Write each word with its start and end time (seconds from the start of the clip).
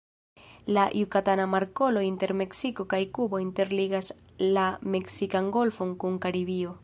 La 0.75 0.85
Jukatana 0.91 1.45
Markolo 1.53 2.03
inter 2.07 2.33
Meksiko 2.39 2.87
kaj 2.95 3.01
Kubo 3.19 3.43
interligas 3.45 4.11
la 4.57 4.67
Meksikan 4.95 5.53
Golfon 5.59 5.95
kun 6.05 6.19
Karibio. 6.27 6.75